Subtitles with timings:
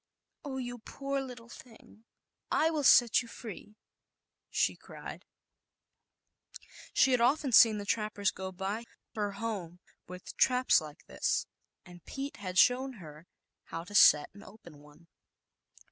[0.43, 2.05] "Oh, you poor ng,
[2.51, 3.75] I will set you free,"
[4.49, 5.25] she cried,
[7.19, 9.69] often seen the trappers go by e
[10.07, 11.45] with traps like this,
[11.85, 13.27] and Pete had shown her
[13.65, 15.05] how to set and open one.